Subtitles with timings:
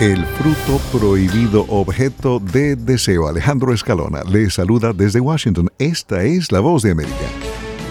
[0.00, 3.28] El fruto prohibido objeto de deseo.
[3.28, 5.70] Alejandro Escalona le saluda desde Washington.
[5.78, 7.14] Esta es la voz de América.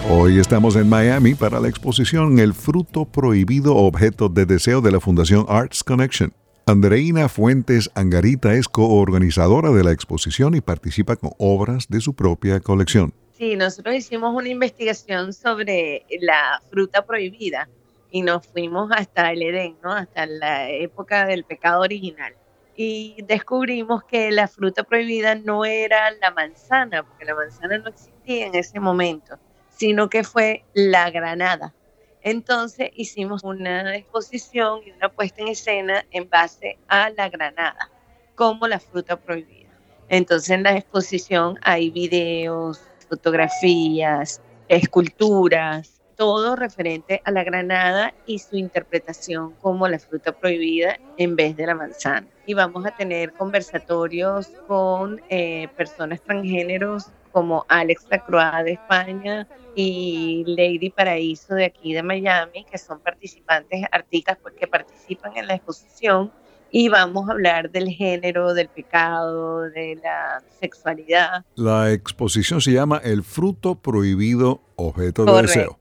[0.08, 5.00] Hoy estamos en Miami para la exposición El fruto prohibido objeto de deseo de la
[5.00, 6.32] Fundación Arts Connection.
[6.66, 12.60] Andreina Fuentes Angarita es coorganizadora de la exposición y participa con obras de su propia
[12.60, 13.14] colección.
[13.36, 17.68] Sí, nosotros hicimos una investigación sobre la fruta prohibida
[18.10, 19.92] y nos fuimos hasta el Edén, ¿no?
[19.92, 22.34] hasta la época del pecado original.
[22.76, 28.46] Y descubrimos que la fruta prohibida no era la manzana, porque la manzana no existía
[28.46, 29.38] en ese momento,
[29.68, 31.74] sino que fue la granada.
[32.22, 37.90] Entonces hicimos una exposición y una puesta en escena en base a la granada,
[38.34, 39.70] como la fruta prohibida.
[40.08, 48.56] Entonces en la exposición hay videos, fotografías, esculturas, todo referente a la granada y su
[48.56, 52.26] interpretación como la fruta prohibida en vez de la manzana.
[52.46, 60.42] Y vamos a tener conversatorios con eh, personas transgéneros como Alex Lacroix de España y
[60.46, 66.32] Lady Paraíso de aquí de Miami, que son participantes, artistas que participan en la exposición.
[66.70, 71.44] Y vamos a hablar del género, del pecado, de la sexualidad.
[71.54, 75.78] La exposición se llama El fruto prohibido objeto de deseo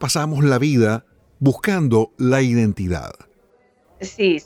[0.00, 1.04] pasamos la vida
[1.40, 3.12] buscando la identidad.
[4.00, 4.42] Sí,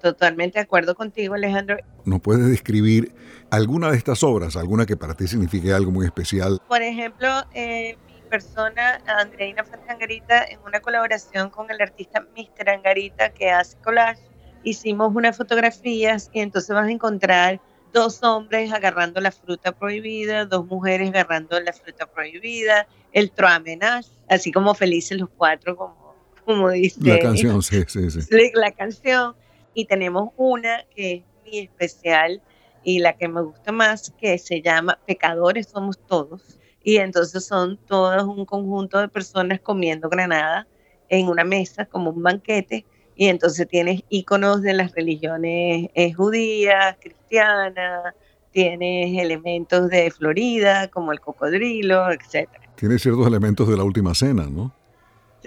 [0.00, 1.76] totalmente de acuerdo contigo, Alejandro.
[2.06, 3.14] ¿Nos puedes describir
[3.50, 6.62] alguna de estas obras, alguna que para ti signifique algo muy especial?
[6.66, 12.70] Por ejemplo, eh, mi persona, Andreina Angarita, en una colaboración con el artista Mr.
[12.70, 14.22] Angarita, que hace collage,
[14.62, 17.60] hicimos unas fotografías y entonces vas a encontrar
[17.92, 22.86] dos hombres agarrando la fruta prohibida, dos mujeres agarrando la fruta prohibida,
[23.16, 26.14] el troamenage, así como felices los cuatro, como,
[26.44, 27.00] como dice.
[27.00, 28.28] La canción, sí, sí, sí.
[28.52, 29.34] La canción.
[29.72, 32.42] Y tenemos una que es muy especial
[32.84, 36.58] y la que me gusta más, que se llama Pecadores Somos Todos.
[36.82, 40.66] Y entonces son todos un conjunto de personas comiendo granada
[41.08, 42.84] en una mesa, como un banquete,
[43.16, 48.14] y entonces tienes iconos de las religiones eh, judías, cristianas,
[48.56, 52.48] tienes elementos de Florida, como el cocodrilo, etc.
[52.74, 54.72] Tiene ciertos elementos de la última cena, ¿no?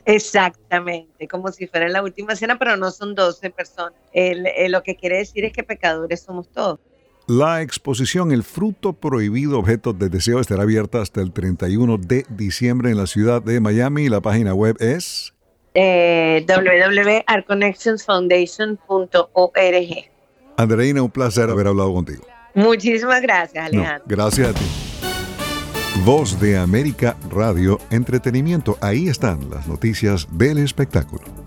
[0.05, 3.95] Exactamente, como si fuera la última cena, pero no son 12 personas.
[4.13, 6.79] lo que quiere decir es que pecadores somos todos.
[7.25, 12.91] La exposición El fruto prohibido objeto de deseo estará abierta hasta el 31 de diciembre
[12.91, 14.07] en la ciudad de Miami.
[14.07, 15.33] La página web es
[15.73, 16.45] eh.
[20.57, 22.23] Andreina, un placer haber hablado contigo.
[22.53, 24.03] Muchísimas gracias, Alejandro.
[24.07, 24.65] gracias a ti.
[26.05, 28.77] Voz de América Radio Entretenimiento.
[28.81, 31.38] Ahí están las noticias del espectáculo.